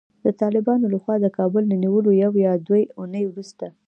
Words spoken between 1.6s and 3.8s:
له نیولو یوه یا دوې اوونۍ وروسته